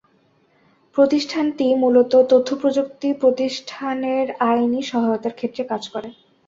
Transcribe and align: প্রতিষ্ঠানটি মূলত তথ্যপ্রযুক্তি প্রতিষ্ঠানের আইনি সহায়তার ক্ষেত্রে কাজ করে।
প্রতিষ্ঠানটি 0.95 1.65
মূলত 1.75 2.13
তথ্যপ্রযুক্তি 2.31 3.09
প্রতিষ্ঠানের 3.21 4.27
আইনি 4.49 4.81
সহায়তার 4.83 5.33
ক্ষেত্রে 5.35 5.63
কাজ 5.63 5.83
করে। 5.89 6.09